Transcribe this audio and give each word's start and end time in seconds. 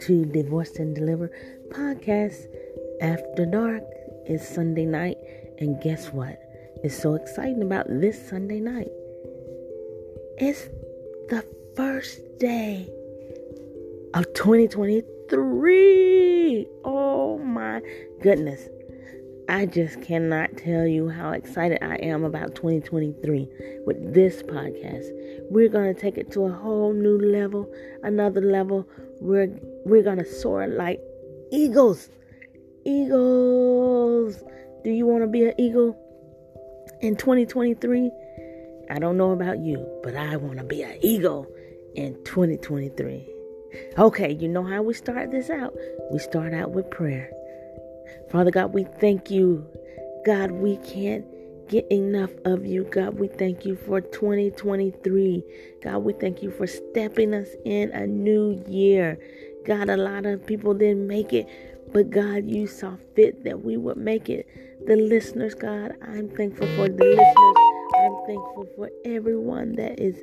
to 0.00 0.24
Divorced 0.24 0.78
and 0.78 0.94
Delivered 0.94 1.32
podcast. 1.68 2.46
After 3.00 3.46
dark 3.46 3.82
is 4.26 4.46
Sunday 4.46 4.84
night, 4.86 5.16
and 5.58 5.82
guess 5.82 6.12
what? 6.12 6.38
It's 6.82 7.00
so 7.00 7.14
exciting 7.14 7.62
about 7.62 7.86
this 7.88 8.28
Sunday 8.28 8.60
night. 8.60 8.90
It's 10.38 10.68
the 11.28 11.44
first 11.76 12.20
day 12.38 12.88
of 14.14 14.32
2023. 14.34 16.66
Oh 16.84 17.38
my 17.38 17.80
goodness. 18.22 18.68
I 19.50 19.66
just 19.66 20.00
cannot 20.02 20.56
tell 20.56 20.86
you 20.86 21.08
how 21.08 21.32
excited 21.32 21.82
I 21.82 21.96
am 21.96 22.24
about 22.24 22.54
2023 22.54 23.48
with 23.84 24.14
this 24.14 24.44
podcast. 24.44 25.10
We're 25.50 25.68
going 25.68 25.92
to 25.92 26.00
take 26.00 26.16
it 26.16 26.30
to 26.32 26.46
a 26.46 26.52
whole 26.52 26.92
new 26.92 27.18
level, 27.18 27.68
another 28.02 28.40
level. 28.40 28.88
We're 29.20 29.48
we're 29.84 30.02
to 30.02 30.24
soar 30.24 30.66
like 30.66 31.00
eagles. 31.52 32.08
Eagles. 32.84 34.42
Do 34.84 34.90
you 34.90 35.06
want 35.06 35.22
to 35.22 35.26
be 35.26 35.44
an 35.44 35.54
eagle 35.58 35.96
in 37.00 37.16
2023? 37.16 38.10
I 38.90 38.98
don't 38.98 39.16
know 39.16 39.32
about 39.32 39.60
you, 39.60 39.86
but 40.02 40.16
I 40.16 40.36
want 40.36 40.58
to 40.58 40.64
be 40.64 40.82
an 40.82 40.98
eagle 41.02 41.46
in 41.94 42.14
2023. 42.24 43.28
Okay, 43.98 44.32
you 44.32 44.48
know 44.48 44.64
how 44.64 44.82
we 44.82 44.94
start 44.94 45.30
this 45.30 45.48
out? 45.48 45.74
We 46.10 46.18
start 46.18 46.52
out 46.52 46.70
with 46.70 46.90
prayer. 46.90 47.30
Father 48.30 48.50
God, 48.50 48.72
we 48.72 48.84
thank 49.00 49.30
you. 49.30 49.64
God, 50.26 50.50
we 50.50 50.76
can't 50.78 51.24
get 51.68 51.86
enough 51.90 52.30
of 52.44 52.66
you. 52.66 52.84
God, 52.84 53.18
we 53.18 53.28
thank 53.28 53.64
you 53.64 53.76
for 53.76 54.00
2023. 54.00 55.44
God, 55.84 55.98
we 55.98 56.12
thank 56.14 56.42
you 56.42 56.50
for 56.50 56.66
stepping 56.66 57.32
us 57.32 57.48
in 57.64 57.90
a 57.92 58.06
new 58.06 58.62
year. 58.66 59.18
God, 59.66 59.88
a 59.88 59.96
lot 59.96 60.26
of 60.26 60.46
people 60.46 60.74
didn't 60.74 61.06
make 61.06 61.32
it, 61.32 61.46
but 61.92 62.10
God, 62.10 62.46
you 62.46 62.66
saw 62.66 62.96
fit 63.14 63.44
that 63.44 63.64
we 63.64 63.76
would 63.76 63.96
make 63.96 64.28
it. 64.28 64.46
The 64.86 64.96
listeners, 64.96 65.54
God, 65.54 65.92
I'm 66.02 66.28
thankful 66.30 66.66
for 66.76 66.88
the 66.88 67.04
listeners. 67.04 67.56
I'm 67.96 68.26
thankful 68.26 68.66
for 68.76 68.90
everyone 69.04 69.76
that 69.76 70.00
is 70.00 70.16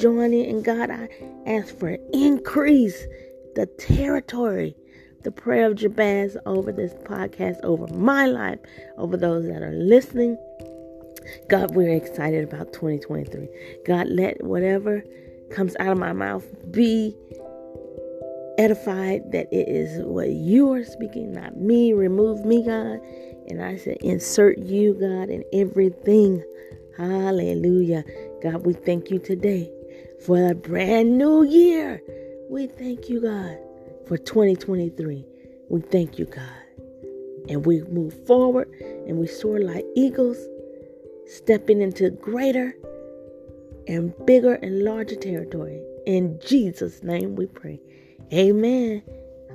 joining. 0.00 0.50
And 0.50 0.64
God, 0.64 0.90
I 0.90 1.08
ask 1.46 1.76
for 1.78 1.96
increase 2.12 3.06
the 3.54 3.66
territory 3.78 4.76
the 5.24 5.32
prayer 5.32 5.66
of 5.66 5.76
Jabez 5.76 6.36
over 6.44 6.70
this 6.70 6.92
podcast, 6.94 7.58
over 7.62 7.86
my 7.94 8.26
life, 8.26 8.58
over 8.98 9.16
those 9.16 9.46
that 9.46 9.62
are 9.62 9.72
listening. 9.72 10.36
God, 11.48 11.74
we're 11.74 11.94
excited 11.94 12.44
about 12.44 12.74
2023. 12.74 13.48
God, 13.86 14.08
let 14.08 14.44
whatever 14.44 15.02
comes 15.50 15.74
out 15.80 15.88
of 15.88 15.98
my 15.98 16.12
mouth 16.12 16.44
be 16.70 17.16
edified 18.58 19.32
that 19.32 19.52
it 19.52 19.68
is 19.68 20.02
what 20.04 20.30
you 20.30 20.72
are 20.72 20.84
speaking, 20.84 21.32
not 21.32 21.56
me. 21.56 21.92
Remove 21.92 22.44
me, 22.44 22.64
God. 22.64 23.00
And 23.48 23.62
I 23.62 23.76
said, 23.76 23.98
insert 24.00 24.58
you, 24.58 24.94
God, 24.94 25.28
in 25.28 25.44
everything. 25.52 26.42
Hallelujah. 26.96 28.04
God, 28.42 28.64
we 28.64 28.72
thank 28.72 29.10
you 29.10 29.18
today 29.18 29.70
for 30.24 30.50
a 30.50 30.54
brand 30.54 31.18
new 31.18 31.42
year. 31.42 32.00
We 32.48 32.66
thank 32.66 33.08
you, 33.08 33.20
God 33.20 33.58
for 34.06 34.18
2023. 34.18 35.24
We 35.68 35.80
thank 35.80 36.18
you, 36.18 36.26
God. 36.26 36.42
And 37.48 37.66
we 37.66 37.82
move 37.82 38.26
forward 38.26 38.68
and 38.80 39.18
we 39.18 39.26
soar 39.26 39.60
like 39.60 39.84
eagles, 39.94 40.38
stepping 41.26 41.82
into 41.82 42.10
greater 42.10 42.74
and 43.86 44.14
bigger 44.26 44.54
and 44.54 44.82
larger 44.82 45.16
territory. 45.16 45.82
In 46.06 46.38
Jesus' 46.44 47.02
name 47.02 47.34
we 47.36 47.46
pray. 47.46 47.80
Amen. 48.34 49.00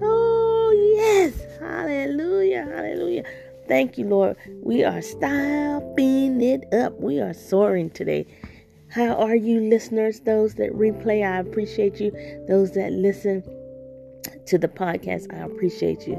Oh, 0.01 0.93
yes. 0.95 1.33
Hallelujah. 1.59 2.63
Hallelujah. 2.63 3.23
Thank 3.67 3.97
you, 3.97 4.05
Lord. 4.05 4.37
We 4.63 4.85
are 4.85 5.01
stopping 5.01 6.39
it 6.39 6.73
up. 6.73 6.97
We 6.97 7.19
are 7.19 7.33
soaring 7.33 7.89
today. 7.89 8.25
How 8.87 9.15
are 9.15 9.35
you, 9.35 9.59
listeners? 9.59 10.21
Those 10.21 10.55
that 10.55 10.71
replay, 10.71 11.29
I 11.29 11.39
appreciate 11.39 11.99
you. 11.99 12.11
Those 12.47 12.71
that 12.75 12.93
listen, 12.93 13.43
to 14.45 14.57
the 14.57 14.69
podcast. 14.69 15.33
I 15.33 15.39
appreciate 15.39 16.07
you. 16.07 16.15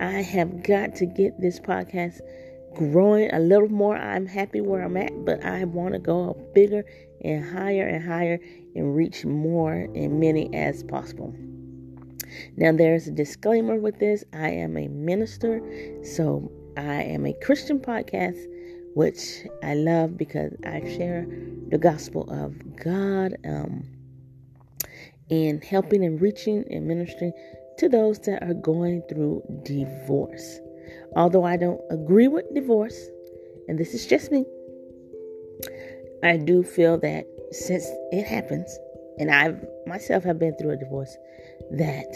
I 0.00 0.22
have 0.22 0.62
got 0.62 0.94
to 0.96 1.06
get 1.06 1.38
this 1.38 1.60
podcast 1.60 2.22
growing 2.74 3.30
a 3.34 3.40
little 3.40 3.68
more. 3.68 3.98
I'm 3.98 4.24
happy 4.24 4.62
where 4.62 4.82
I'm 4.82 4.96
at, 4.96 5.12
but 5.26 5.44
I 5.44 5.64
want 5.64 5.92
to 5.92 6.00
go 6.00 6.32
bigger 6.54 6.82
and 7.22 7.44
higher 7.44 7.86
and 7.86 8.02
higher 8.02 8.38
and 8.74 8.96
reach 8.96 9.26
more 9.26 9.74
and 9.74 10.18
many 10.18 10.48
as 10.54 10.82
possible. 10.82 11.34
Now, 12.56 12.72
there's 12.72 13.08
a 13.08 13.12
disclaimer 13.12 13.76
with 13.76 13.98
this 13.98 14.24
I 14.32 14.50
am 14.50 14.76
a 14.76 14.88
minister, 14.88 15.60
so 16.02 16.50
I 16.76 17.02
am 17.02 17.26
a 17.26 17.34
Christian 17.42 17.78
podcast, 17.78 18.38
which 18.94 19.46
I 19.62 19.74
love 19.74 20.16
because 20.16 20.54
I 20.64 20.80
share 20.80 21.26
the 21.68 21.78
gospel 21.78 22.28
of 22.30 22.76
God 22.76 23.36
um, 23.44 23.86
and 25.30 25.62
helping 25.62 26.04
and 26.04 26.20
reaching 26.20 26.64
and 26.70 26.86
ministering 26.86 27.32
to 27.78 27.88
those 27.88 28.18
that 28.20 28.42
are 28.42 28.54
going 28.54 29.02
through 29.08 29.42
divorce. 29.64 30.60
Although 31.16 31.44
I 31.44 31.56
don't 31.56 31.80
agree 31.90 32.28
with 32.28 32.52
divorce, 32.54 33.08
and 33.68 33.78
this 33.78 33.94
is 33.94 34.06
just 34.06 34.30
me, 34.30 34.44
I 36.22 36.36
do 36.36 36.62
feel 36.62 36.98
that 36.98 37.26
since 37.52 37.86
it 38.12 38.26
happens, 38.26 38.78
and 39.18 39.30
I 39.30 39.54
myself 39.86 40.24
have 40.24 40.38
been 40.38 40.56
through 40.56 40.70
a 40.70 40.76
divorce, 40.76 41.16
that 41.72 42.08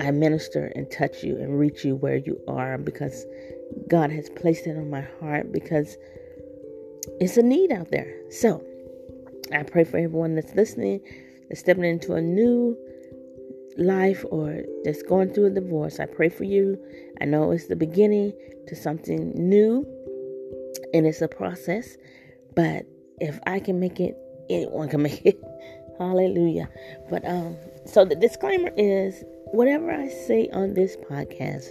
I 0.00 0.10
minister 0.10 0.72
and 0.74 0.90
touch 0.90 1.22
you 1.22 1.36
and 1.36 1.58
reach 1.58 1.84
you 1.84 1.96
where 1.96 2.16
you 2.16 2.40
are 2.48 2.78
because 2.78 3.24
God 3.88 4.10
has 4.10 4.28
placed 4.30 4.66
it 4.66 4.76
on 4.76 4.90
my 4.90 5.06
heart 5.20 5.52
because 5.52 5.96
it's 7.20 7.36
a 7.36 7.42
need 7.42 7.72
out 7.72 7.90
there. 7.90 8.14
So 8.30 8.64
I 9.52 9.62
pray 9.62 9.84
for 9.84 9.96
everyone 9.96 10.34
that's 10.34 10.54
listening, 10.54 11.00
that's 11.48 11.60
stepping 11.60 11.84
into 11.84 12.14
a 12.14 12.20
new 12.20 12.76
life 13.78 14.24
or 14.30 14.62
that's 14.84 15.02
going 15.02 15.32
through 15.32 15.46
a 15.46 15.50
divorce, 15.50 16.00
I 16.00 16.06
pray 16.06 16.28
for 16.28 16.44
you. 16.44 16.78
I 17.20 17.24
know 17.24 17.50
it's 17.50 17.66
the 17.66 17.76
beginning 17.76 18.32
to 18.68 18.76
something 18.76 19.32
new 19.34 19.84
and 20.92 21.06
it's 21.06 21.20
a 21.20 21.28
process, 21.28 21.96
but 22.54 22.86
if 23.20 23.38
I 23.46 23.60
can 23.60 23.80
make 23.80 24.00
it, 24.00 24.16
anyone 24.50 24.88
can 24.88 25.02
make 25.02 25.24
it. 25.24 25.40
Hallelujah. 25.98 26.68
But 27.10 27.24
um 27.26 27.56
so 27.84 28.04
the 28.04 28.16
disclaimer 28.16 28.70
is 28.76 29.24
whatever 29.52 29.92
I 29.92 30.08
say 30.08 30.48
on 30.52 30.74
this 30.74 30.96
podcast, 30.96 31.70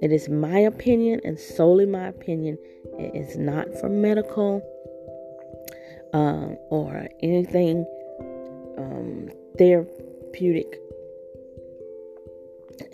it 0.00 0.12
is 0.12 0.28
my 0.28 0.58
opinion 0.58 1.20
and 1.24 1.38
solely 1.38 1.86
my 1.86 2.06
opinion. 2.06 2.58
It 2.98 3.14
is 3.14 3.36
not 3.36 3.72
for 3.80 3.88
medical 3.88 4.62
um, 6.12 6.56
or 6.70 7.08
anything 7.22 7.86
um, 8.78 9.30
therapeutic 9.58 10.78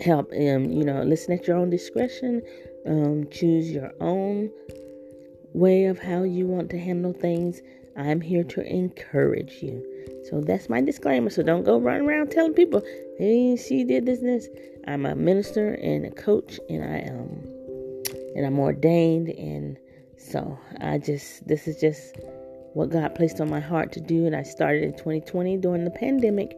help 0.01 0.31
um 0.31 0.71
you 0.71 0.83
know 0.83 1.03
listen 1.03 1.33
at 1.33 1.47
your 1.47 1.57
own 1.57 1.69
discretion 1.69 2.41
um 2.85 3.27
choose 3.31 3.71
your 3.71 3.91
own 3.99 4.49
way 5.53 5.85
of 5.85 5.99
how 5.99 6.23
you 6.23 6.45
want 6.45 6.69
to 6.69 6.77
handle 6.77 7.13
things 7.13 7.61
i'm 7.97 8.21
here 8.21 8.43
to 8.43 8.61
encourage 8.61 9.63
you 9.63 9.83
so 10.29 10.41
that's 10.41 10.69
my 10.69 10.81
disclaimer 10.81 11.29
so 11.29 11.43
don't 11.43 11.63
go 11.63 11.77
running 11.77 12.07
around 12.07 12.31
telling 12.31 12.53
people 12.53 12.81
hey 13.17 13.55
she 13.55 13.83
did 13.83 14.05
this 14.05 14.19
and 14.19 14.29
this 14.29 14.47
i'm 14.87 15.05
a 15.05 15.15
minister 15.15 15.73
and 15.75 16.05
a 16.05 16.11
coach 16.11 16.59
and 16.69 16.83
i 16.83 17.01
um 17.09 17.45
and 18.35 18.45
i'm 18.45 18.59
ordained 18.59 19.29
and 19.29 19.77
so 20.17 20.57
i 20.81 20.97
just 20.97 21.47
this 21.47 21.67
is 21.67 21.79
just 21.79 22.17
what 22.73 22.89
god 22.89 23.15
placed 23.15 23.41
on 23.41 23.49
my 23.49 23.59
heart 23.59 23.91
to 23.91 23.99
do 23.99 24.25
and 24.25 24.35
i 24.35 24.43
started 24.43 24.83
in 24.83 24.91
2020 24.93 25.57
during 25.57 25.83
the 25.83 25.91
pandemic 25.91 26.55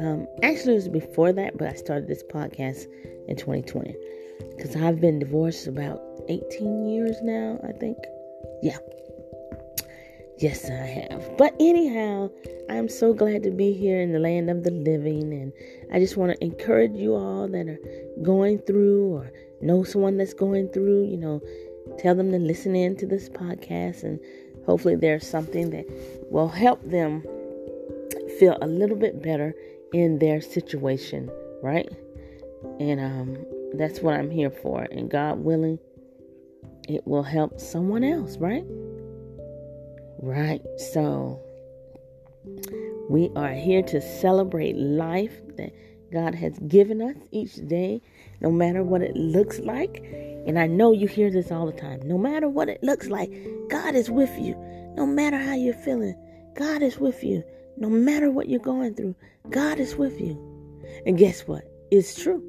um, 0.00 0.26
actually, 0.42 0.72
it 0.72 0.76
was 0.76 0.88
before 0.88 1.32
that, 1.32 1.56
but 1.56 1.68
I 1.68 1.74
started 1.74 2.08
this 2.08 2.22
podcast 2.24 2.86
in 3.28 3.36
2020 3.36 3.94
because 4.56 4.76
I've 4.76 5.00
been 5.00 5.18
divorced 5.18 5.66
about 5.66 6.00
18 6.28 6.86
years 6.86 7.16
now, 7.22 7.58
I 7.66 7.72
think. 7.72 7.98
Yeah. 8.62 8.78
Yes, 10.38 10.68
I 10.68 11.08
have. 11.08 11.36
But 11.38 11.54
anyhow, 11.60 12.28
I'm 12.68 12.88
so 12.88 13.14
glad 13.14 13.44
to 13.44 13.50
be 13.50 13.72
here 13.72 14.00
in 14.00 14.12
the 14.12 14.18
land 14.18 14.50
of 14.50 14.64
the 14.64 14.70
living. 14.70 15.32
And 15.32 15.52
I 15.92 16.00
just 16.00 16.16
want 16.16 16.32
to 16.32 16.44
encourage 16.44 16.92
you 16.92 17.14
all 17.14 17.46
that 17.48 17.68
are 17.68 17.78
going 18.22 18.58
through 18.58 19.14
or 19.14 19.32
know 19.60 19.84
someone 19.84 20.16
that's 20.16 20.34
going 20.34 20.68
through, 20.70 21.04
you 21.04 21.16
know, 21.16 21.40
tell 21.98 22.16
them 22.16 22.32
to 22.32 22.38
listen 22.38 22.74
in 22.74 22.96
to 22.96 23.06
this 23.06 23.28
podcast. 23.28 24.02
And 24.02 24.18
hopefully, 24.66 24.96
there's 24.96 25.26
something 25.26 25.70
that 25.70 25.86
will 26.30 26.48
help 26.48 26.82
them 26.82 27.22
feel 28.40 28.58
a 28.60 28.66
little 28.66 28.96
bit 28.96 29.22
better 29.22 29.54
in 29.92 30.18
their 30.18 30.40
situation, 30.40 31.30
right? 31.62 31.88
And 32.80 32.98
um, 32.98 33.46
that's 33.74 34.00
what 34.00 34.14
I'm 34.14 34.30
here 34.30 34.50
for. 34.50 34.82
And 34.82 35.08
God 35.08 35.38
willing, 35.38 35.78
it 36.88 37.06
will 37.06 37.22
help 37.22 37.60
someone 37.60 38.02
else, 38.02 38.36
right? 38.38 38.64
Right. 40.20 40.62
So 40.92 41.40
we 43.08 43.30
are 43.36 43.52
here 43.52 43.82
to 43.82 44.00
celebrate 44.00 44.76
life, 44.76 45.32
that 45.56 45.72
God 46.12 46.34
has 46.34 46.58
given 46.68 47.02
us 47.02 47.16
each 47.30 47.56
day, 47.68 48.00
no 48.40 48.50
matter 48.50 48.82
what 48.82 49.02
it 49.02 49.16
looks 49.16 49.58
like. 49.60 50.04
And 50.46 50.58
I 50.58 50.66
know 50.66 50.92
you 50.92 51.08
hear 51.08 51.30
this 51.30 51.50
all 51.50 51.66
the 51.66 51.72
time. 51.72 52.00
No 52.04 52.18
matter 52.18 52.48
what 52.48 52.68
it 52.68 52.82
looks 52.82 53.08
like, 53.08 53.32
God 53.68 53.94
is 53.94 54.10
with 54.10 54.38
you. 54.38 54.54
No 54.96 55.06
matter 55.06 55.38
how 55.38 55.54
you're 55.54 55.74
feeling, 55.74 56.14
God 56.54 56.82
is 56.82 56.98
with 56.98 57.24
you. 57.24 57.42
No 57.76 57.88
matter 57.88 58.30
what 58.30 58.48
you're 58.48 58.60
going 58.60 58.94
through, 58.94 59.16
God 59.50 59.80
is 59.80 59.96
with 59.96 60.20
you. 60.20 60.38
And 61.06 61.18
guess 61.18 61.42
what? 61.48 61.64
It's 61.90 62.14
true. 62.14 62.42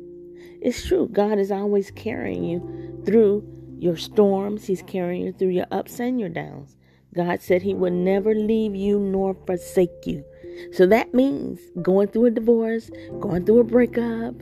It's 0.62 0.85
true. 0.85 1.09
God 1.12 1.39
is 1.39 1.51
always 1.51 1.91
carrying 1.91 2.44
you 2.44 3.03
through 3.06 3.47
your 3.79 3.97
storms, 3.97 4.65
He's 4.65 4.81
carrying 4.83 5.25
you 5.25 5.33
through 5.33 5.50
your 5.50 5.67
ups 5.71 6.00
and 6.00 6.19
your 6.19 6.29
downs. 6.29 6.75
God 7.15 7.41
said 7.41 7.62
He 7.62 7.73
would 7.73 7.94
never 7.94 8.33
leave 8.33 8.75
you 8.75 9.00
nor 9.00 9.35
forsake 9.45 10.06
you. 10.06 10.23
So 10.71 10.85
that 10.88 11.13
means 11.13 11.59
going 11.81 12.07
through 12.07 12.25
a 12.25 12.31
divorce, 12.31 12.89
going 13.19 13.45
through 13.45 13.59
a 13.59 13.63
breakup, 13.63 14.35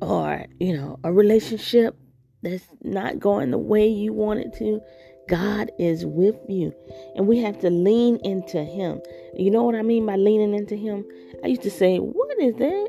or, 0.00 0.44
you 0.58 0.76
know, 0.76 0.98
a 1.04 1.12
relationship 1.12 1.96
that's 2.42 2.66
not 2.82 3.18
going 3.18 3.50
the 3.50 3.58
way 3.58 3.86
you 3.86 4.12
want 4.12 4.40
it 4.40 4.54
to. 4.58 4.80
God 5.28 5.70
is 5.78 6.06
with 6.06 6.36
you. 6.48 6.72
And 7.16 7.26
we 7.26 7.38
have 7.38 7.58
to 7.60 7.70
lean 7.70 8.18
into 8.22 8.62
Him. 8.62 9.00
You 9.34 9.50
know 9.50 9.64
what 9.64 9.74
I 9.74 9.82
mean 9.82 10.06
by 10.06 10.16
leaning 10.16 10.54
into 10.54 10.76
Him? 10.76 11.04
I 11.42 11.48
used 11.48 11.62
to 11.62 11.70
say, 11.70 11.98
What 11.98 12.38
is 12.40 12.54
that? 12.56 12.88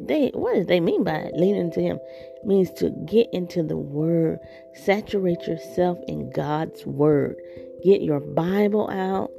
They 0.00 0.30
what 0.34 0.54
does 0.54 0.66
they 0.66 0.80
mean 0.80 1.04
by 1.04 1.30
leaning 1.34 1.62
into 1.62 1.80
Him? 1.80 1.98
It 2.36 2.46
means 2.46 2.70
to 2.74 2.90
get 3.06 3.28
into 3.32 3.62
the 3.62 3.76
Word. 3.76 4.38
Saturate 4.74 5.42
yourself 5.42 5.98
in 6.08 6.30
God's 6.30 6.84
Word. 6.84 7.36
Get 7.84 8.02
your 8.02 8.20
Bible 8.20 8.88
out. 8.90 9.30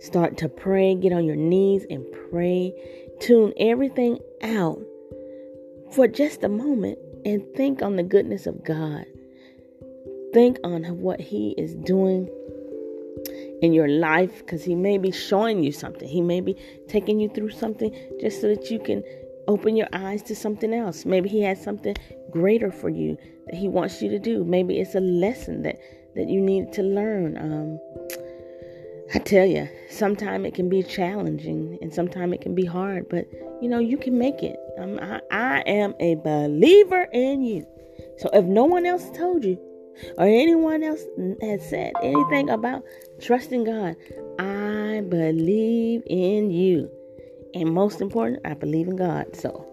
Start 0.00 0.36
to 0.38 0.48
pray. 0.48 0.94
Get 0.94 1.12
on 1.12 1.24
your 1.24 1.36
knees 1.36 1.84
and 1.90 2.04
pray. 2.30 2.72
Tune 3.20 3.52
everything 3.58 4.18
out 4.42 4.80
for 5.92 6.08
just 6.08 6.42
a 6.44 6.48
moment 6.48 6.98
and 7.24 7.42
think 7.54 7.82
on 7.82 7.96
the 7.96 8.02
goodness 8.02 8.46
of 8.46 8.64
God 8.64 9.04
think 10.36 10.58
on 10.64 10.82
what 11.00 11.18
He 11.18 11.54
is 11.56 11.74
doing 11.76 12.28
in 13.62 13.72
your 13.72 13.88
life 13.88 14.40
because 14.40 14.62
He 14.62 14.74
may 14.74 14.98
be 14.98 15.10
showing 15.10 15.64
you 15.64 15.72
something. 15.72 16.06
He 16.06 16.20
may 16.20 16.42
be 16.42 16.54
taking 16.88 17.18
you 17.18 17.30
through 17.30 17.52
something 17.52 17.90
just 18.20 18.42
so 18.42 18.48
that 18.54 18.70
you 18.70 18.78
can 18.78 19.02
open 19.48 19.76
your 19.76 19.88
eyes 19.94 20.22
to 20.24 20.36
something 20.36 20.74
else. 20.74 21.06
Maybe 21.06 21.30
He 21.30 21.40
has 21.40 21.62
something 21.64 21.96
greater 22.30 22.70
for 22.70 22.90
you 22.90 23.16
that 23.46 23.54
He 23.54 23.66
wants 23.66 24.02
you 24.02 24.10
to 24.10 24.18
do. 24.18 24.44
Maybe 24.44 24.78
it's 24.78 24.94
a 24.94 25.00
lesson 25.00 25.62
that, 25.62 25.78
that 26.16 26.28
you 26.28 26.40
need 26.40 26.72
to 26.74 26.82
learn. 26.82 27.36
Um, 27.36 27.78
I 29.14 29.18
tell 29.20 29.46
you, 29.46 29.68
sometimes 29.88 30.46
it 30.46 30.54
can 30.54 30.68
be 30.68 30.82
challenging 30.82 31.78
and 31.80 31.94
sometimes 31.94 32.34
it 32.34 32.40
can 32.40 32.54
be 32.54 32.64
hard, 32.64 33.08
but 33.08 33.26
you 33.62 33.68
know, 33.68 33.78
you 33.78 33.96
can 33.96 34.18
make 34.18 34.42
it. 34.42 34.58
Um, 34.78 34.98
I, 35.00 35.20
I 35.30 35.60
am 35.60 35.94
a 36.00 36.16
believer 36.16 37.06
in 37.12 37.42
you. 37.42 37.66
So 38.18 38.28
if 38.32 38.44
no 38.44 38.64
one 38.64 38.84
else 38.84 39.08
told 39.16 39.44
you, 39.44 39.58
or 40.18 40.26
anyone 40.26 40.82
else 40.82 41.02
has 41.40 41.68
said 41.68 41.92
anything 42.02 42.50
about 42.50 42.82
trusting 43.20 43.64
God, 43.64 43.96
I 44.38 45.02
believe 45.08 46.02
in 46.06 46.50
you. 46.50 46.90
And 47.54 47.72
most 47.72 48.00
important, 48.00 48.40
I 48.44 48.54
believe 48.54 48.88
in 48.88 48.96
God. 48.96 49.34
So, 49.34 49.66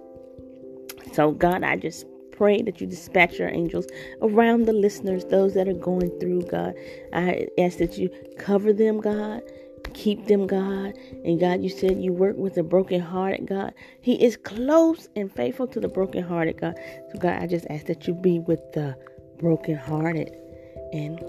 so 1.11 1.31
God, 1.31 1.63
I 1.63 1.75
just 1.75 2.05
pray 2.33 2.61
that 2.61 2.81
you 2.81 2.87
dispatch 2.87 3.39
your 3.39 3.49
angels 3.49 3.85
around 4.21 4.65
the 4.65 4.73
listeners, 4.73 5.25
those 5.25 5.53
that 5.53 5.67
are 5.67 5.73
going 5.73 6.09
through, 6.19 6.41
God. 6.43 6.73
I 7.13 7.47
ask 7.57 7.77
that 7.77 7.97
you 7.97 8.09
cover 8.37 8.73
them, 8.73 8.99
God. 8.99 9.41
Keep 9.93 10.25
them, 10.25 10.47
God. 10.47 10.97
And 11.23 11.39
God, 11.39 11.61
you 11.61 11.69
said 11.69 12.01
you 12.01 12.13
work 12.13 12.35
with 12.35 12.55
the 12.55 12.63
brokenhearted, 12.63 13.47
God. 13.47 13.73
He 14.01 14.23
is 14.23 14.37
close 14.37 15.07
and 15.15 15.31
faithful 15.31 15.67
to 15.67 15.79
the 15.79 15.87
brokenhearted, 15.87 16.59
God. 16.59 16.75
So, 17.11 17.19
God, 17.19 17.41
I 17.41 17.47
just 17.47 17.67
ask 17.69 17.85
that 17.85 18.07
you 18.07 18.13
be 18.13 18.39
with 18.39 18.59
the 18.73 18.97
brokenhearted 19.37 20.35
and 20.93 21.19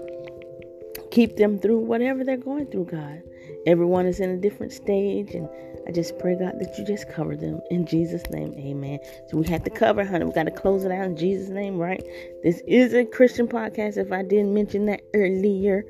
keep 1.11 1.35
them 1.37 1.59
through 1.59 1.79
whatever 1.79 2.23
they're 2.23 2.37
going 2.37 2.67
through, 2.67 2.85
God. 2.85 3.21
Everyone 3.67 4.05
is 4.05 4.19
in 4.19 4.29
a 4.29 4.37
different 4.37 4.71
stage, 4.71 5.33
and 5.33 5.49
I 5.87 5.91
just 5.91 6.17
pray, 6.17 6.35
God, 6.35 6.59
that 6.59 6.77
you 6.77 6.85
just 6.85 7.07
cover 7.09 7.35
them 7.35 7.61
in 7.69 7.85
Jesus' 7.85 8.27
name. 8.31 8.53
Amen. 8.57 8.99
So 9.29 9.37
we 9.37 9.47
have 9.47 9.63
to 9.63 9.69
cover, 9.69 10.03
honey. 10.03 10.25
We 10.25 10.31
got 10.31 10.43
to 10.43 10.51
close 10.51 10.83
it 10.83 10.91
out 10.91 11.05
in 11.05 11.15
Jesus' 11.15 11.49
name, 11.49 11.77
right? 11.77 12.03
This 12.43 12.61
is 12.67 12.93
a 12.93 13.05
Christian 13.05 13.47
podcast. 13.47 13.97
If 13.97 14.11
I 14.11 14.23
didn't 14.23 14.53
mention 14.53 14.85
that 14.87 15.01
earlier, 15.13 15.85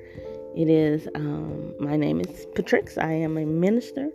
it 0.55 0.69
is. 0.69 1.07
Um, 1.15 1.73
my 1.79 1.95
name 1.95 2.19
is 2.19 2.45
Patrix. 2.55 2.97
I 2.97 3.11
am 3.11 3.37
a 3.37 3.45
minister, 3.45 4.09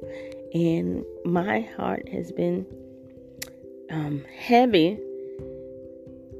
and 0.52 1.04
my 1.24 1.60
heart 1.60 2.08
has 2.08 2.30
been 2.30 2.66
um, 3.90 4.24
heavy 4.38 4.98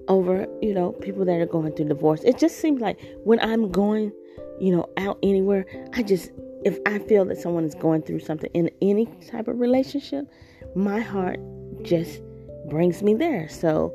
over, 0.08 0.46
you 0.60 0.74
know, 0.74 0.92
people 0.92 1.24
that 1.24 1.40
are 1.40 1.46
going 1.46 1.72
through 1.72 1.88
divorce. 1.88 2.22
It 2.24 2.38
just 2.38 2.58
seems 2.58 2.80
like 2.80 3.00
when 3.24 3.40
I'm 3.40 3.70
going, 3.70 4.12
you 4.58 4.74
know, 4.74 4.88
out 4.96 5.18
anywhere, 5.22 5.66
I 5.94 6.02
just, 6.02 6.30
if 6.64 6.78
I 6.86 6.98
feel 6.98 7.24
that 7.26 7.38
someone 7.38 7.64
is 7.64 7.74
going 7.74 8.02
through 8.02 8.20
something 8.20 8.50
in 8.52 8.70
any 8.82 9.06
type 9.30 9.48
of 9.48 9.58
relationship, 9.58 10.26
my 10.74 11.00
heart 11.00 11.40
just 11.82 12.20
brings 12.68 13.02
me 13.02 13.14
there. 13.14 13.48
So 13.48 13.94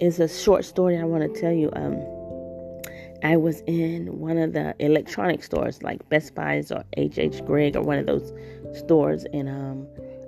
it's 0.00 0.18
a 0.18 0.28
short 0.28 0.64
story 0.64 0.98
I 0.98 1.04
want 1.04 1.32
to 1.32 1.40
tell 1.40 1.52
you. 1.52 1.70
Um, 1.74 2.00
I 3.24 3.36
was 3.36 3.60
in 3.68 4.18
one 4.18 4.36
of 4.36 4.52
the 4.52 4.74
electronic 4.80 5.44
stores 5.44 5.80
like 5.82 6.08
Best 6.08 6.34
Buys 6.34 6.72
or 6.72 6.84
HH 6.98 7.46
Gregg 7.46 7.76
or 7.76 7.82
one 7.82 7.98
of 7.98 8.06
those 8.06 8.32
stores, 8.76 9.24
and 9.32 9.48
um, 9.48 9.86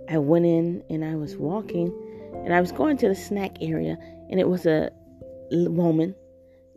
I 0.08 0.18
went 0.18 0.46
in 0.46 0.82
and 0.88 1.04
I 1.04 1.16
was 1.16 1.36
walking, 1.36 1.92
and 2.44 2.54
I 2.54 2.60
was 2.60 2.70
going 2.70 2.96
to 2.98 3.08
the 3.08 3.16
snack 3.16 3.56
area, 3.60 3.98
and 4.30 4.38
it 4.38 4.48
was 4.48 4.64
a 4.64 4.90
woman 5.50 6.14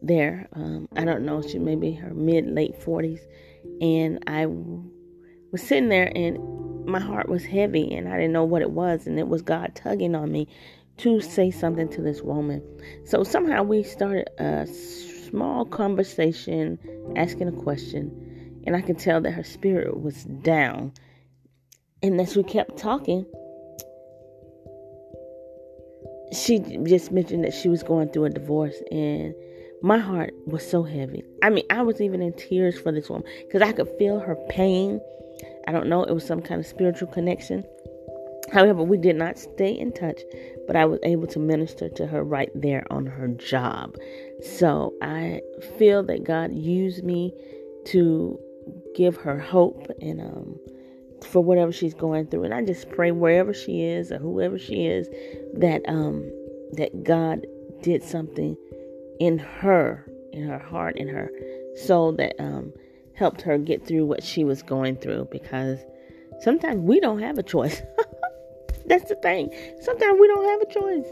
there. 0.02 0.48
Um, 0.54 0.88
I 0.96 1.06
don't 1.06 1.24
know, 1.24 1.44
she 1.44 1.60
may 1.60 1.76
be 1.76 1.92
her 1.94 2.14
mid 2.16 2.48
late 2.48 2.80
40s. 2.80 3.20
And 3.82 4.24
I 4.28 4.46
was 4.48 5.62
sitting 5.62 5.90
there 5.90 6.12
and 6.16 6.86
my 6.86 7.00
heart 7.00 7.30
was 7.30 7.46
heavy 7.46 7.94
and 7.94 8.08
I 8.08 8.16
didn't 8.16 8.34
know 8.34 8.46
what 8.46 8.62
it 8.62 8.72
was. 8.72 9.08
And 9.08 9.20
it 9.20 9.28
was 9.28 9.42
God 9.42 9.74
tugging 9.76 10.16
on 10.16 10.32
me 10.32 10.48
to 10.98 11.22
say 11.22 11.52
something 11.52 11.90
to 11.90 12.02
this 12.02 12.22
woman. 12.22 12.64
So 13.06 13.24
somehow 13.24 13.64
we 13.64 13.84
started 13.84 14.30
a 14.40 14.66
small 14.68 15.66
conversation, 15.66 16.80
asking 17.16 17.50
a 17.50 17.52
question. 17.52 18.62
And 18.66 18.76
I 18.76 18.82
could 18.82 19.00
tell 19.00 19.22
that 19.22 19.32
her 19.32 19.44
spirit 19.44 20.02
was 20.02 20.24
down. 20.24 20.94
And 22.04 22.20
as 22.20 22.36
we 22.36 22.44
kept 22.44 22.78
talking, 22.78 23.26
she 26.34 26.60
just 26.60 27.12
mentioned 27.12 27.44
that 27.44 27.54
she 27.54 27.70
was 27.70 27.84
going 27.84 28.10
through 28.10 28.26
a 28.26 28.30
divorce 28.30 28.76
and 28.92 29.34
my 29.82 29.98
heart 29.98 30.34
was 30.46 30.68
so 30.68 30.84
heavy. 30.84 31.24
I 31.44 31.50
mean, 31.50 31.66
I 31.70 31.82
was 31.82 32.02
even 32.02 32.22
in 32.22 32.34
tears 32.34 32.80
for 32.80 32.92
this 32.92 33.10
woman 33.10 33.28
because 33.46 33.62
I 33.62 33.72
could 33.72 33.90
feel 33.98 34.20
her 34.20 34.36
pain. 34.50 35.00
I 35.68 35.72
don't 35.72 35.88
know, 35.88 36.04
it 36.04 36.14
was 36.14 36.26
some 36.26 36.42
kind 36.42 36.60
of 36.60 36.66
spiritual 36.66 37.08
connection. 37.10 37.64
However, 38.52 38.82
we 38.82 38.98
did 38.98 39.18
not 39.18 39.38
stay 39.38 39.78
in 39.78 39.92
touch, 39.92 40.22
but 40.68 40.76
I 40.76 40.86
was 40.86 41.00
able 41.04 41.28
to 41.28 41.40
minister 41.40 41.90
to 41.90 42.08
her 42.08 42.24
right 42.24 42.50
there 42.56 42.86
on 42.90 43.06
her 43.06 43.28
job. 43.28 43.96
So 44.42 44.94
I 45.02 45.42
feel 45.78 46.02
that 46.04 46.24
God 46.24 46.54
used 46.54 47.04
me 47.04 47.34
to 47.88 48.40
give 48.96 49.18
her 49.18 49.38
hope 49.38 49.88
and 50.02 50.22
um, 50.22 50.58
for 51.26 51.44
whatever 51.44 51.72
she's 51.72 51.94
going 51.94 52.28
through. 52.28 52.46
And 52.46 52.54
I 52.54 52.64
just 52.64 52.90
pray 52.90 53.12
wherever 53.12 53.54
she 53.54 53.84
is 53.84 54.12
or 54.12 54.18
whoever 54.18 54.58
she 54.58 54.86
is 54.86 55.08
that 55.54 55.82
um 55.88 56.30
that 56.74 57.04
God 57.04 57.46
did 57.82 58.04
something 58.04 58.58
in 59.20 59.38
her, 59.40 60.06
in 60.32 60.48
her 60.48 60.60
heart, 60.60 60.98
in 60.98 61.08
her 61.08 61.30
soul 61.76 62.12
that 62.14 62.36
um 62.40 62.74
helped 63.14 63.42
her 63.42 63.58
get 63.58 63.86
through 63.86 64.06
what 64.06 64.24
she 64.24 64.44
was 64.44 64.62
going 64.62 64.96
through 64.98 65.28
because 65.32 65.80
sometimes 66.42 66.80
we 66.82 67.00
don't 67.00 67.20
have 67.20 67.38
a 67.38 67.44
choice. 67.44 67.82
That's 68.86 69.10
the 69.10 69.16
thing. 69.16 69.52
Sometimes 69.82 70.20
we 70.20 70.28
don't 70.28 70.46
have 70.46 70.62
a 70.62 70.74
choice. 70.74 71.08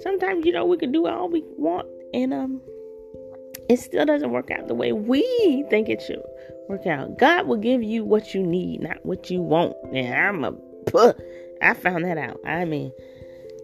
Sometimes 0.00 0.44
you 0.44 0.52
know 0.52 0.64
we 0.64 0.76
can 0.76 0.92
do 0.92 1.06
all 1.06 1.28
we 1.28 1.42
want 1.56 1.86
and 2.14 2.32
um 2.32 2.60
it 3.68 3.78
still 3.78 4.06
doesn't 4.06 4.30
work 4.30 4.50
out 4.50 4.66
the 4.66 4.74
way 4.74 4.92
we 4.92 5.22
think 5.68 5.88
it 5.88 6.00
should 6.00 6.22
work 6.68 6.86
out. 6.86 7.18
God 7.18 7.46
will 7.46 7.56
give 7.56 7.82
you 7.82 8.04
what 8.04 8.34
you 8.34 8.42
need, 8.42 8.82
not 8.82 9.04
what 9.04 9.30
you 9.30 9.40
want. 9.40 9.74
And 9.92 10.14
I'm 10.14 10.44
a, 10.44 10.54
I 11.62 11.74
found 11.74 12.04
that 12.04 12.16
out. 12.16 12.40
I 12.46 12.64
mean, 12.64 12.92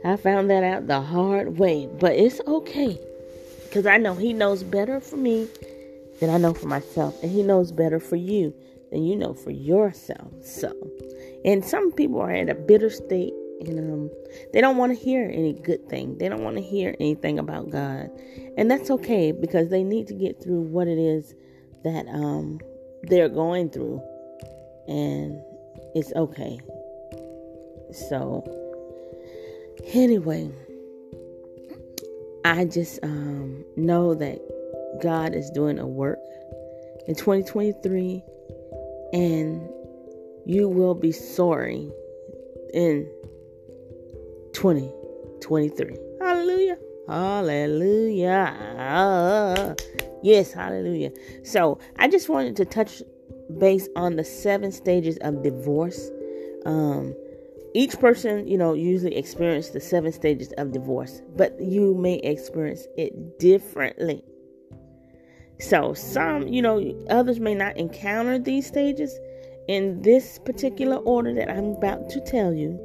I 0.05 0.17
found 0.17 0.50
that 0.50 0.64
out 0.64 0.87
the 0.87 1.00
hard 1.00 1.59
way, 1.59 1.88
but 1.99 2.12
it's 2.12 2.41
okay 2.47 2.99
because 3.75 3.87
I 3.87 3.97
know 3.97 4.14
He 4.14 4.33
knows 4.33 4.62
better 4.62 5.00
for 5.00 5.16
me 5.16 5.49
than 6.21 6.31
I 6.31 6.38
know 6.38 6.54
for 6.54 6.69
myself, 6.69 7.21
and 7.25 7.33
He 7.33 7.43
knows 7.43 7.73
better 7.73 7.99
for 7.99 8.14
you 8.14 8.54
than 8.93 9.02
you 9.02 9.16
know 9.16 9.35
for 9.35 9.50
yourself. 9.50 10.33
So, 10.45 10.73
and 11.45 11.64
some 11.64 11.90
people 11.90 12.21
are 12.21 12.31
in 12.31 12.49
a 12.49 12.54
bitter 12.54 12.88
state 12.88 13.35
and 13.61 13.78
um, 13.78 14.11
they 14.52 14.61
don't 14.61 14.76
want 14.76 14.97
to 14.97 15.04
hear 15.04 15.28
any 15.28 15.54
good 15.54 15.88
thing. 15.88 16.19
They 16.19 16.28
don't 16.28 16.45
want 16.45 16.57
to 16.57 16.62
hear 16.62 16.95
anything 17.00 17.40
about 17.40 17.71
God, 17.71 18.11
and 18.57 18.71
that's 18.71 18.93
okay 18.93 19.33
because 19.33 19.71
they 19.71 19.83
need 19.83 20.07
to 20.07 20.14
get 20.14 20.40
through 20.40 20.61
what 20.61 20.87
it 20.87 20.99
is 20.99 21.35
that 21.83 22.07
um, 22.07 22.61
they're 23.02 23.28
going 23.28 23.71
through, 23.71 24.00
and 24.87 25.43
it's 25.97 26.12
okay. 26.12 26.61
So, 27.90 28.45
Anyway, 29.93 30.50
I 32.45 32.67
just 32.67 33.03
um, 33.03 33.65
know 33.77 34.15
that 34.15 34.39
God 35.03 35.35
is 35.35 35.49
doing 35.51 35.79
a 35.79 35.87
work 35.87 36.19
in 37.07 37.15
2023 37.15 38.23
and 39.15 39.67
you 40.45 40.69
will 40.69 40.95
be 40.95 41.11
soaring 41.11 41.91
in 42.75 43.11
2023. 44.53 45.97
Hallelujah. 46.21 46.77
Hallelujah. 47.09 48.55
Yes, 50.23 50.53
hallelujah. 50.53 51.13
So 51.45 51.79
I 51.97 52.09
just 52.09 52.29
wanted 52.29 52.57
to 52.57 52.67
touch 52.67 53.03
base 53.59 53.89
on 53.97 54.17
the 54.17 54.25
seven 54.25 54.73
stages 54.73 55.17
of 55.19 55.43
divorce. 55.43 56.11
Um, 56.67 57.15
each 57.75 57.99
person, 57.99 58.47
you 58.47 58.57
know, 58.57 58.73
usually 58.73 59.16
experience 59.16 59.71
the 59.71 59.81
seven 59.81 60.12
stages 60.12 60.52
of 60.59 60.73
divorce, 60.73 61.21
but 61.37 61.61
you 61.61 61.95
may 61.97 62.14
experience 62.21 62.87
it 62.97 63.38
differently. 63.40 64.25
So, 65.59 65.93
some, 65.93 66.47
you 66.47 66.62
know, 66.62 66.81
others 67.11 67.40
may 67.40 67.54
not 67.54 67.76
encounter 67.76 68.38
these 68.38 68.66
stages 68.66 69.19
in 69.69 70.02
this 70.02 70.38
particular 70.45 70.97
order 70.99 71.35
that 71.35 71.50
I'm 71.50 71.73
about 71.73 72.09
to 72.11 72.21
tell 72.21 72.52
you. 72.52 72.78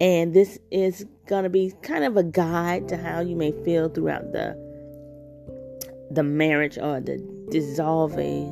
And 0.00 0.32
this 0.32 0.58
is 0.70 1.04
going 1.26 1.44
to 1.44 1.50
be 1.50 1.74
kind 1.82 2.04
of 2.04 2.16
a 2.16 2.22
guide 2.22 2.88
to 2.88 2.96
how 2.96 3.20
you 3.20 3.36
may 3.36 3.52
feel 3.64 3.88
throughout 3.88 4.32
the 4.32 4.56
the 6.10 6.22
marriage 6.22 6.78
or 6.78 7.00
the 7.00 7.18
dissolving 7.50 8.48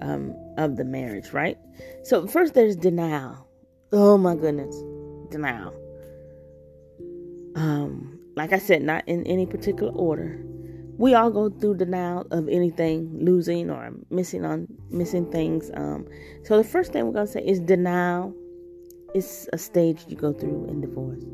um, 0.00 0.34
of 0.56 0.76
the 0.76 0.84
marriage, 0.84 1.32
right? 1.32 1.58
So 2.04 2.26
first 2.26 2.54
there's 2.54 2.76
denial. 2.76 3.47
Oh 3.92 4.18
my 4.18 4.34
goodness, 4.34 4.76
denial. 5.30 5.74
Um, 7.56 8.20
like 8.36 8.52
I 8.52 8.58
said, 8.58 8.82
not 8.82 9.06
in 9.08 9.26
any 9.26 9.46
particular 9.46 9.92
order 9.92 10.44
we 10.98 11.14
all 11.14 11.30
go 11.30 11.48
through 11.48 11.76
denial 11.76 12.26
of 12.32 12.48
anything, 12.48 13.24
losing 13.24 13.70
or 13.70 13.92
missing 14.10 14.44
on 14.44 14.66
missing 14.90 15.30
things. 15.30 15.70
Um, 15.74 16.06
so 16.42 16.56
the 16.56 16.64
first 16.64 16.92
thing 16.92 17.06
we're 17.06 17.12
gonna 17.12 17.26
say 17.28 17.44
is 17.44 17.60
denial. 17.60 18.34
It's 19.14 19.48
a 19.52 19.58
stage 19.58 20.04
you 20.08 20.16
go 20.16 20.32
through 20.32 20.66
in 20.68 20.80
divorce. 20.80 21.24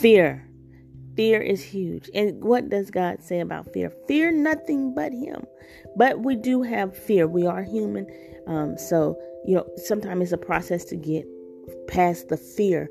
Fear. 0.00 0.48
Fear 1.16 1.40
is 1.42 1.62
huge. 1.62 2.10
And 2.12 2.42
what 2.42 2.70
does 2.70 2.90
God 2.90 3.22
say 3.22 3.40
about 3.40 3.72
fear? 3.72 3.90
Fear 4.08 4.32
nothing 4.32 4.94
but 4.94 5.12
Him. 5.12 5.46
But 5.96 6.20
we 6.20 6.34
do 6.34 6.62
have 6.62 6.96
fear. 6.96 7.28
We 7.28 7.46
are 7.46 7.62
human. 7.62 8.06
Um, 8.46 8.76
so, 8.76 9.16
you 9.46 9.54
know, 9.54 9.66
sometimes 9.76 10.24
it's 10.24 10.32
a 10.32 10.38
process 10.38 10.84
to 10.86 10.96
get 10.96 11.24
past 11.88 12.28
the 12.28 12.36
fear 12.36 12.90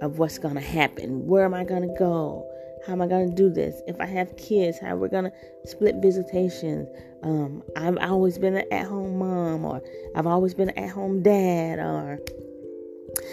of 0.00 0.18
what's 0.18 0.38
going 0.38 0.54
to 0.54 0.60
happen. 0.60 1.26
Where 1.26 1.44
am 1.44 1.54
I 1.54 1.64
going 1.64 1.82
to 1.82 1.94
go? 1.98 2.48
How 2.86 2.92
am 2.94 3.02
I 3.02 3.06
going 3.06 3.30
to 3.30 3.34
do 3.34 3.48
this? 3.48 3.80
If 3.86 4.00
I 4.00 4.06
have 4.06 4.36
kids, 4.36 4.78
how 4.80 4.96
we're 4.96 5.08
going 5.08 5.24
to 5.24 5.32
split 5.64 5.96
visitations. 6.02 6.88
Um, 7.22 7.62
I've 7.76 7.96
always 7.98 8.38
been 8.38 8.56
an 8.56 8.64
at-home 8.72 9.18
mom, 9.18 9.64
or 9.64 9.80
I've 10.16 10.26
always 10.26 10.54
been 10.54 10.70
an 10.70 10.78
at-home 10.78 11.22
dad, 11.22 11.78
or 11.78 12.18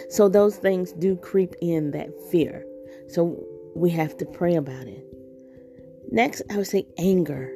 so 0.09 0.29
those 0.29 0.57
things 0.57 0.91
do 0.91 1.15
creep 1.15 1.55
in 1.61 1.91
that 1.91 2.09
fear. 2.29 2.63
So 3.07 3.43
we 3.75 3.89
have 3.89 4.15
to 4.17 4.25
pray 4.25 4.55
about 4.55 4.85
it. 4.85 5.03
Next, 6.11 6.43
I 6.51 6.57
would 6.57 6.67
say 6.67 6.85
anger. 6.99 7.51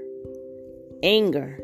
Anger. 1.03 1.59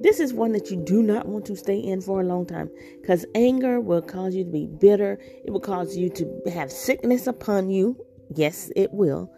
This 0.00 0.20
is 0.20 0.32
one 0.32 0.52
that 0.52 0.70
you 0.70 0.76
do 0.76 1.02
not 1.02 1.26
want 1.26 1.44
to 1.46 1.56
stay 1.56 1.78
in 1.78 2.00
for 2.00 2.20
a 2.20 2.24
long 2.24 2.46
time 2.46 2.70
because 3.00 3.26
anger 3.34 3.80
will 3.80 4.02
cause 4.02 4.34
you 4.34 4.44
to 4.44 4.50
be 4.50 4.66
bitter. 4.66 5.18
It 5.44 5.50
will 5.50 5.60
cause 5.60 5.96
you 5.96 6.08
to 6.10 6.42
have 6.52 6.72
sickness 6.72 7.26
upon 7.26 7.70
you. 7.70 7.96
Yes, 8.34 8.70
it 8.76 8.92
will 8.92 9.30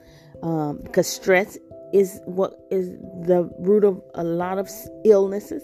um, 0.43 0.81
because 0.83 1.07
stress 1.07 1.59
is 1.93 2.21
what 2.25 2.59
is 2.71 2.91
the 3.27 3.51
root 3.59 3.85
of 3.85 4.03
a 4.15 4.25
lot 4.25 4.59
of 4.59 4.69
illnesses. 5.05 5.63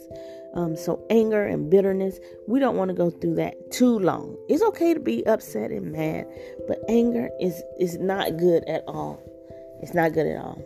Um, 0.55 0.77
so 0.77 1.05
anger 1.11 1.47
and 1.47 1.71
bitterness, 1.71 2.19
we 2.47 2.59
don't 2.59 2.77
want 2.77 2.89
to 2.89 2.95
go 2.95 3.11
through 3.11 3.35
that 3.37 3.55
too 3.71 3.99
long. 3.99 4.37
It's 4.49 4.63
okay 4.63 4.95
to 4.95 5.01
be 5.01 5.27
upset 5.27 5.71
and 5.71 5.93
mad, 5.93 6.27
but 6.67 6.79
anger 6.89 7.29
is 7.41 7.63
is 7.79 7.99
not 7.99 8.37
good 8.37 8.65
at 8.65 8.83
all. 8.87 9.23
It's 9.83 9.95
not 9.95 10.13
good 10.13 10.27
at 10.27 10.39
all. 10.39 10.61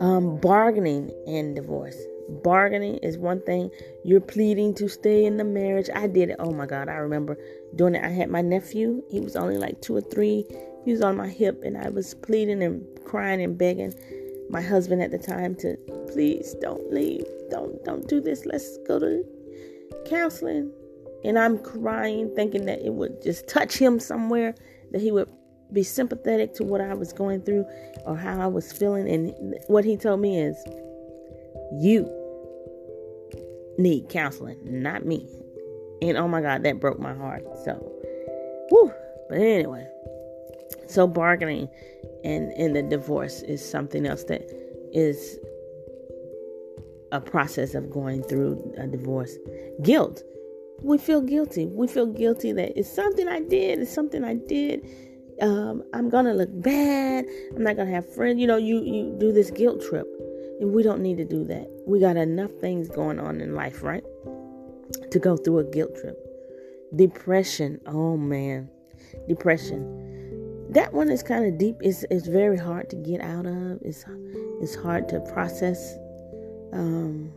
Um, 0.00 0.40
bargaining 0.40 1.12
and 1.26 1.54
divorce. 1.54 1.96
Bargaining 2.28 2.96
is 2.98 3.18
one 3.18 3.40
thing. 3.42 3.70
You're 4.04 4.20
pleading 4.20 4.74
to 4.76 4.88
stay 4.88 5.24
in 5.24 5.36
the 5.36 5.44
marriage. 5.44 5.90
I 5.94 6.06
did 6.06 6.30
it. 6.30 6.36
Oh 6.38 6.50
my 6.52 6.66
God, 6.66 6.88
I 6.88 6.94
remember 6.94 7.38
doing 7.76 7.94
it. 7.94 8.04
I 8.04 8.08
had 8.08 8.30
my 8.30 8.40
nephew. 8.40 9.02
He 9.10 9.20
was 9.20 9.36
only 9.36 9.58
like 9.58 9.80
two 9.80 9.96
or 9.96 10.00
three. 10.00 10.46
He 10.84 10.92
was 10.92 11.02
on 11.02 11.16
my 11.16 11.28
hip, 11.28 11.62
and 11.64 11.76
I 11.76 11.88
was 11.88 12.14
pleading 12.14 12.62
and 12.62 12.86
crying 13.04 13.42
and 13.42 13.56
begging 13.56 13.94
my 14.50 14.60
husband 14.60 15.02
at 15.02 15.10
the 15.10 15.18
time 15.18 15.54
to 15.56 15.76
please 16.12 16.54
don't 16.60 16.92
leave. 16.92 17.26
Don't 17.50 17.82
don't 17.84 18.06
do 18.08 18.20
this. 18.20 18.46
Let's 18.46 18.78
go 18.86 18.98
to 18.98 19.24
counseling. 20.06 20.70
And 21.24 21.38
I'm 21.38 21.58
crying, 21.58 22.34
thinking 22.34 22.66
that 22.66 22.84
it 22.84 22.92
would 22.92 23.22
just 23.22 23.48
touch 23.48 23.78
him 23.78 23.98
somewhere, 23.98 24.54
that 24.92 25.00
he 25.00 25.10
would 25.10 25.28
be 25.72 25.82
sympathetic 25.82 26.52
to 26.54 26.64
what 26.64 26.82
I 26.82 26.92
was 26.92 27.12
going 27.14 27.40
through 27.42 27.64
or 28.04 28.14
how 28.16 28.40
I 28.40 28.46
was 28.46 28.70
feeling. 28.70 29.08
And 29.08 29.56
what 29.66 29.84
he 29.84 29.96
told 29.96 30.20
me 30.20 30.38
is, 30.38 30.56
you 31.80 32.10
need 33.78 34.08
counseling, 34.08 34.58
not 34.62 35.04
me. 35.04 35.28
And 36.02 36.16
oh 36.16 36.28
my 36.28 36.40
God, 36.40 36.62
that 36.64 36.80
broke 36.80 36.98
my 36.98 37.14
heart. 37.14 37.44
So, 37.64 37.74
whew. 38.68 38.92
But 39.28 39.38
anyway, 39.38 39.86
so 40.86 41.06
bargaining 41.06 41.68
and 42.24 42.52
in 42.52 42.72
the 42.72 42.82
divorce 42.82 43.42
is 43.42 43.66
something 43.68 44.06
else 44.06 44.24
that 44.24 44.42
is 44.92 45.38
a 47.12 47.20
process 47.20 47.74
of 47.74 47.90
going 47.90 48.22
through 48.22 48.74
a 48.76 48.86
divorce. 48.86 49.36
Guilt. 49.82 50.22
We 50.82 50.98
feel 50.98 51.20
guilty. 51.20 51.66
We 51.66 51.86
feel 51.86 52.06
guilty 52.06 52.52
that 52.52 52.78
it's 52.78 52.92
something 52.92 53.28
I 53.28 53.40
did. 53.40 53.78
It's 53.78 53.94
something 53.94 54.24
I 54.24 54.34
did. 54.34 54.86
Um, 55.40 55.82
I'm 55.94 56.10
gonna 56.10 56.34
look 56.34 56.50
bad. 56.52 57.24
I'm 57.54 57.62
not 57.62 57.76
gonna 57.76 57.90
have 57.90 58.12
friends. 58.14 58.40
You 58.40 58.46
know, 58.46 58.56
you 58.56 58.82
you 58.82 59.16
do 59.18 59.32
this 59.32 59.50
guilt 59.50 59.82
trip, 59.88 60.06
we 60.72 60.82
don't 60.82 61.00
need 61.00 61.16
to 61.18 61.24
do 61.24 61.44
that. 61.44 61.68
We 61.86 62.00
got 62.00 62.16
enough 62.16 62.50
things 62.60 62.88
going 62.88 63.18
on 63.18 63.40
in 63.40 63.54
life, 63.54 63.82
right? 63.82 64.04
To 65.10 65.18
go 65.18 65.36
through 65.36 65.58
a 65.58 65.64
guilt 65.64 65.96
trip. 65.96 66.18
Depression. 66.94 67.80
Oh 67.86 68.16
man, 68.16 68.70
depression 69.28 70.12
that 70.74 70.92
one 70.92 71.08
is 71.08 71.22
kind 71.22 71.46
of 71.46 71.56
deep. 71.56 71.76
It's 71.80 72.04
it's 72.10 72.26
very 72.26 72.56
hard 72.56 72.90
to 72.90 72.96
get 72.96 73.20
out 73.20 73.46
of. 73.46 73.78
It's 73.82 74.04
it's 74.60 74.74
hard 74.74 75.08
to 75.10 75.20
process 75.20 75.96
um, 76.72 77.32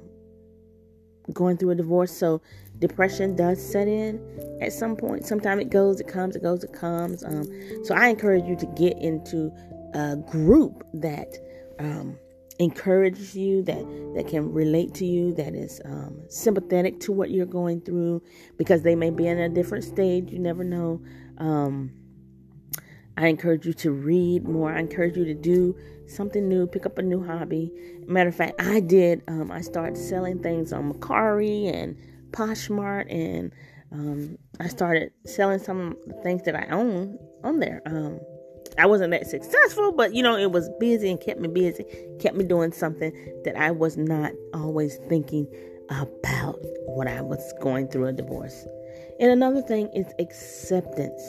going 1.34 1.58
through 1.58 1.72
a 1.72 1.76
divorce. 1.76 2.12
So 2.12 2.42
depression 2.80 3.36
does 3.36 3.62
set 3.64 3.88
in 3.88 4.20
at 4.62 4.74
some 4.74 4.96
point. 4.96 5.26
Sometimes 5.26 5.62
it 5.62 5.70
goes, 5.70 6.00
it 6.00 6.08
comes, 6.08 6.36
it 6.36 6.42
goes, 6.42 6.64
it 6.64 6.74
comes. 6.74 7.24
Um, 7.24 7.46
so 7.84 7.94
I 7.96 8.08
encourage 8.08 8.46
you 8.46 8.56
to 8.56 8.66
get 8.76 8.98
into 8.98 9.52
a 9.94 10.16
group 10.16 10.84
that 10.96 11.38
um, 11.80 12.18
encourages 12.60 13.36
you, 13.36 13.62
that 13.64 13.86
that 14.16 14.28
can 14.28 14.52
relate 14.52 14.94
to 14.96 15.06
you, 15.06 15.34
that 15.36 15.54
is 15.54 15.80
um, 15.86 16.22
sympathetic 16.28 17.00
to 17.02 17.12
what 17.12 17.30
you're 17.30 17.46
going 17.46 17.82
through, 17.82 18.22
because 18.58 18.82
they 18.82 18.96
may 18.96 19.10
be 19.10 19.28
in 19.28 19.38
a 19.40 19.50
different 19.50 19.84
stage. 19.84 20.32
You 20.32 20.40
never 20.40 20.64
know. 20.64 21.02
Um, 21.38 21.92
I 23.16 23.28
encourage 23.28 23.66
you 23.66 23.74
to 23.74 23.92
read 23.92 24.48
more. 24.48 24.72
I 24.72 24.80
encourage 24.80 25.18
you 25.18 25.26
to 25.26 25.34
do 25.34 25.76
something 26.08 26.48
new, 26.48 26.68
pick 26.68 26.86
up 26.86 26.98
a 26.98 27.02
new 27.02 27.26
hobby. 27.26 27.72
Matter 28.06 28.30
of 28.30 28.36
fact, 28.36 28.62
I 28.62 28.80
did. 28.80 29.24
Um, 29.28 29.52
I 29.52 29.62
started 29.62 29.98
selling 29.98 30.42
things 30.42 30.72
on 30.72 30.94
Mercari 30.94 31.74
and 31.74 31.98
Poshmark, 32.32 33.12
and 33.12 33.52
um, 33.92 34.38
I 34.60 34.68
started 34.68 35.12
selling 35.26 35.60
some 35.60 35.98
things 36.24 36.44
that 36.44 36.56
I 36.56 36.68
own 36.68 37.18
on 37.44 37.60
there. 37.60 37.82
Um, 37.86 38.20
I 38.78 38.86
wasn't 38.86 39.12
that 39.12 39.28
successful, 39.28 39.92
but 39.92 40.14
you 40.14 40.24
know, 40.24 40.38
it 40.38 40.52
was 40.52 40.70
busy 40.80 41.10
and 41.10 41.20
kept 41.20 41.40
me 41.40 41.48
busy, 41.48 41.86
kept 42.20 42.36
me 42.36 42.44
doing 42.44 42.72
something 42.72 43.12
that 43.44 43.56
I 43.56 43.72
was 43.72 43.98
not 43.98 44.32
always 44.54 44.98
thinking 45.10 45.48
about 45.90 46.60
when 46.88 47.08
I 47.08 47.22
was 47.22 47.54
going 47.62 47.88
through 47.88 48.08
a 48.08 48.14
divorce. 48.14 48.66
And 49.20 49.32
another 49.32 49.62
thing 49.62 49.90
is 49.94 50.08
acceptance. 50.20 51.22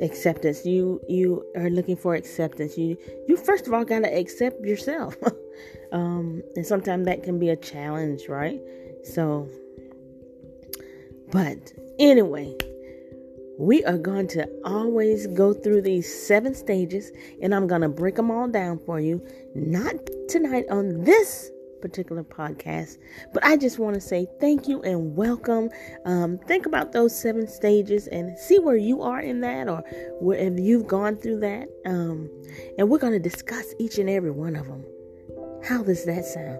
Acceptance. 0.00 0.64
You 0.64 1.00
you 1.08 1.44
are 1.56 1.68
looking 1.68 1.96
for 1.96 2.14
acceptance. 2.14 2.78
You 2.78 2.96
you 3.26 3.36
first 3.36 3.66
of 3.66 3.74
all 3.74 3.84
got 3.84 4.00
to 4.00 4.18
accept 4.18 4.64
yourself. 4.64 5.16
Um 5.92 6.42
and 6.54 6.64
sometimes 6.64 7.06
that 7.06 7.24
can 7.24 7.40
be 7.40 7.48
a 7.50 7.56
challenge 7.56 8.28
right? 8.28 8.60
So 9.02 9.48
but 11.32 11.72
anyway 11.98 12.54
we 13.60 13.84
are 13.84 13.98
going 13.98 14.26
to 14.26 14.48
always 14.64 15.26
go 15.26 15.52
through 15.52 15.82
these 15.82 16.26
seven 16.26 16.54
stages 16.54 17.12
and 17.42 17.54
i'm 17.54 17.66
going 17.66 17.82
to 17.82 17.90
break 17.90 18.16
them 18.16 18.30
all 18.30 18.48
down 18.48 18.78
for 18.86 18.98
you 18.98 19.22
not 19.54 19.94
tonight 20.30 20.64
on 20.70 21.04
this 21.04 21.50
particular 21.82 22.22
podcast. 22.22 22.98
But 23.32 23.42
I 23.42 23.56
just 23.56 23.78
want 23.78 23.94
to 23.94 24.00
say 24.02 24.26
thank 24.38 24.68
you 24.68 24.82
and 24.82 25.16
welcome. 25.16 25.70
Um, 26.04 26.36
think 26.46 26.66
about 26.66 26.92
those 26.92 27.18
seven 27.18 27.46
stages 27.46 28.06
and 28.08 28.38
see 28.38 28.58
where 28.58 28.76
you 28.76 29.00
are 29.00 29.20
in 29.20 29.40
that 29.40 29.66
or 29.66 29.82
wherever 30.20 30.60
you've 30.60 30.86
gone 30.86 31.16
through 31.16 31.40
that. 31.40 31.68
Um, 31.86 32.28
and 32.76 32.90
we're 32.90 32.98
going 32.98 33.14
to 33.14 33.18
discuss 33.18 33.74
each 33.78 33.96
and 33.96 34.10
every 34.10 34.30
one 34.30 34.56
of 34.56 34.66
them. 34.66 34.84
How 35.64 35.82
does 35.82 36.04
that 36.04 36.26
sound? 36.26 36.58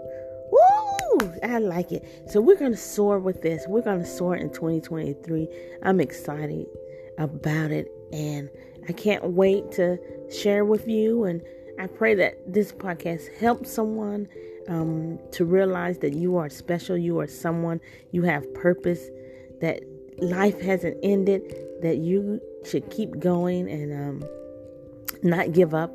Woo! 0.50 1.32
I 1.42 1.58
like 1.58 1.92
it. 1.92 2.30
So 2.30 2.40
we're 2.40 2.56
going 2.56 2.72
to 2.72 2.78
soar 2.78 3.18
with 3.18 3.42
this. 3.42 3.66
We're 3.68 3.82
going 3.82 4.00
to 4.00 4.06
soar 4.06 4.36
in 4.36 4.50
2023. 4.50 5.48
I'm 5.82 6.00
excited 6.00 6.66
about 7.20 7.70
it 7.70 7.92
and 8.12 8.50
I 8.88 8.92
can't 8.92 9.24
wait 9.24 9.70
to 9.72 9.98
share 10.30 10.64
with 10.64 10.88
you 10.88 11.24
and 11.24 11.42
I 11.78 11.86
pray 11.86 12.14
that 12.16 12.52
this 12.52 12.72
podcast 12.72 13.34
helps 13.36 13.72
someone 13.72 14.28
um, 14.68 15.18
to 15.32 15.44
realize 15.44 15.98
that 15.98 16.14
you 16.14 16.36
are 16.36 16.48
special, 16.48 16.96
you 16.96 17.18
are 17.20 17.26
someone, 17.26 17.80
you 18.10 18.22
have 18.22 18.52
purpose, 18.54 19.08
that 19.60 19.82
life 20.18 20.60
hasn't 20.60 20.98
ended, 21.02 21.54
that 21.82 21.98
you 21.98 22.40
should 22.64 22.90
keep 22.90 23.18
going 23.18 23.70
and 23.70 23.92
um, 23.92 24.28
not 25.22 25.52
give 25.52 25.74
up 25.74 25.90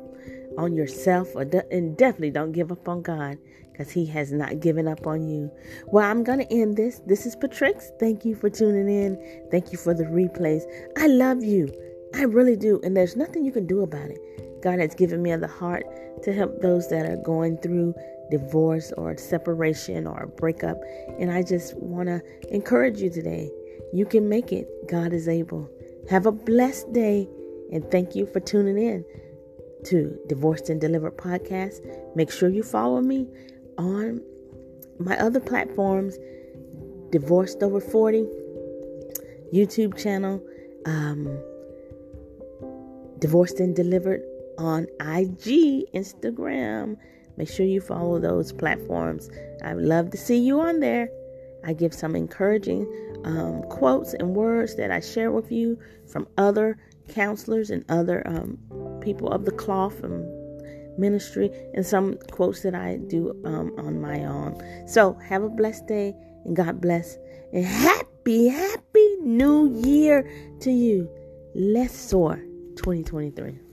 on 0.58 0.74
yourself, 0.74 1.28
or 1.34 1.44
de- 1.44 1.72
and 1.72 1.96
definitely 1.96 2.30
don't 2.30 2.52
give 2.52 2.72
up 2.72 2.88
on 2.88 3.02
God 3.02 3.38
because 3.76 3.92
He 3.92 4.06
has 4.06 4.32
not 4.32 4.60
given 4.60 4.88
up 4.88 5.06
on 5.06 5.28
you. 5.28 5.50
Well, 5.86 6.08
I'm 6.08 6.24
going 6.24 6.38
to 6.38 6.52
end 6.52 6.76
this. 6.76 7.00
This 7.06 7.26
is 7.26 7.36
Patrix. 7.36 7.92
Thank 8.00 8.24
you 8.24 8.34
for 8.34 8.48
tuning 8.48 8.88
in. 8.88 9.48
Thank 9.50 9.70
you 9.70 9.78
for 9.78 9.92
the 9.92 10.04
replays. 10.04 10.62
I 10.96 11.08
love 11.08 11.44
you. 11.44 11.70
I 12.14 12.22
really 12.22 12.56
do. 12.56 12.80
And 12.82 12.96
there's 12.96 13.16
nothing 13.16 13.44
you 13.44 13.52
can 13.52 13.66
do 13.66 13.82
about 13.82 14.08
it. 14.08 14.62
God 14.62 14.78
has 14.78 14.94
given 14.94 15.22
me 15.22 15.36
the 15.36 15.46
heart 15.46 15.84
to 16.22 16.32
help 16.32 16.62
those 16.62 16.88
that 16.88 17.04
are 17.04 17.18
going 17.18 17.58
through 17.58 17.94
divorce 18.30 18.92
or 18.96 19.16
separation 19.18 20.06
or 20.06 20.26
breakup. 20.38 20.80
And 21.18 21.30
I 21.30 21.42
just 21.42 21.76
want 21.76 22.08
to 22.08 22.22
encourage 22.50 23.00
you 23.00 23.10
today. 23.10 23.50
You 23.92 24.06
can 24.06 24.28
make 24.28 24.52
it. 24.52 24.68
God 24.88 25.12
is 25.12 25.28
able. 25.28 25.68
Have 26.08 26.24
a 26.24 26.32
blessed 26.32 26.92
day. 26.94 27.28
And 27.72 27.88
thank 27.90 28.14
you 28.14 28.24
for 28.26 28.40
tuning 28.40 28.78
in 28.78 29.04
to 29.84 30.18
Divorced 30.28 30.70
and 30.70 30.80
Delivered 30.80 31.16
podcast. 31.16 31.84
Make 32.16 32.30
sure 32.30 32.48
you 32.48 32.62
follow 32.62 33.00
me 33.00 33.28
on 33.78 34.20
my 34.98 35.18
other 35.18 35.40
platforms 35.40 36.16
Divorced 37.10 37.62
Over 37.62 37.80
40, 37.80 38.26
YouTube 39.52 39.96
channel, 39.96 40.42
um, 40.86 41.38
Divorced 43.20 43.60
and 43.60 43.76
Delivered 43.76 44.22
on 44.58 44.86
IG, 45.00 45.86
Instagram. 45.94 46.96
Make 47.36 47.48
sure 47.48 47.64
you 47.64 47.80
follow 47.80 48.18
those 48.18 48.52
platforms. 48.52 49.30
I 49.62 49.74
would 49.74 49.84
love 49.84 50.10
to 50.10 50.16
see 50.16 50.38
you 50.38 50.60
on 50.60 50.80
there. 50.80 51.08
I 51.64 51.72
give 51.72 51.94
some 51.94 52.16
encouraging 52.16 52.86
um, 53.24 53.62
quotes 53.70 54.14
and 54.14 54.34
words 54.34 54.76
that 54.76 54.90
I 54.90 55.00
share 55.00 55.30
with 55.30 55.50
you 55.50 55.78
from 56.06 56.26
other 56.36 56.78
counselors 57.08 57.70
and 57.70 57.84
other 57.88 58.26
um, 58.26 58.58
people 59.00 59.30
of 59.30 59.44
the 59.44 59.52
cloth 59.52 60.02
and 60.02 60.24
ministry, 60.98 61.50
and 61.74 61.84
some 61.84 62.18
quotes 62.30 62.62
that 62.62 62.74
I 62.74 62.96
do 62.96 63.40
um, 63.44 63.74
on 63.78 64.00
my 64.00 64.24
own. 64.24 64.62
So, 64.86 65.14
have 65.14 65.42
a 65.42 65.48
blessed 65.48 65.86
day 65.86 66.14
and 66.44 66.56
God 66.56 66.80
bless. 66.80 67.18
And 67.52 67.64
happy, 67.64 68.48
happy 68.48 69.16
new 69.20 69.72
year 69.74 70.30
to 70.60 70.70
you. 70.70 71.10
Let's 71.54 71.96
soar 71.96 72.36
2023. 72.76 73.65